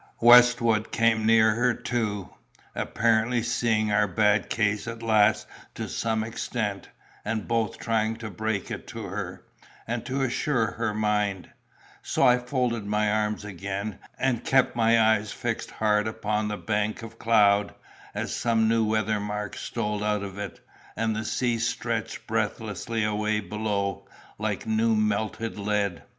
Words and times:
Westwood 0.19 0.91
came 0.91 1.27
near 1.27 1.51
her, 1.53 1.75
too, 1.75 2.33
apparently 2.73 3.43
seeing 3.43 3.91
our 3.91 4.07
bad 4.07 4.49
case 4.49 4.87
at 4.87 5.03
last 5.03 5.45
to 5.75 5.87
some 5.87 6.23
extent, 6.23 6.89
and 7.23 7.47
both 7.47 7.77
trying 7.77 8.15
to 8.15 8.31
break 8.31 8.71
it 8.71 8.87
to 8.87 9.03
her, 9.03 9.45
and 9.85 10.03
to 10.03 10.23
assure 10.23 10.71
her 10.71 10.91
mind; 10.91 11.51
so 12.01 12.23
I 12.23 12.39
folded 12.39 12.83
my 12.83 13.11
arms 13.11 13.45
again, 13.45 13.99
and 14.17 14.43
kept 14.43 14.75
my 14.75 14.99
eyes 14.99 15.31
fixed 15.31 15.69
hard 15.69 16.07
upon 16.07 16.47
the 16.47 16.57
bank 16.57 17.03
of 17.03 17.19
cloud, 17.19 17.75
as 18.15 18.33
some 18.35 18.67
new 18.67 18.83
weather 18.83 19.19
mark 19.19 19.55
stole 19.55 20.03
out 20.03 20.23
in 20.23 20.39
it, 20.39 20.65
and 20.95 21.15
the 21.15 21.23
sea 21.23 21.59
stretched 21.59 22.25
breathlessly 22.25 23.03
away 23.03 23.39
below, 23.39 24.07
like 24.39 24.65
new 24.65 24.95
melted 24.95 25.59
lead. 25.59 26.01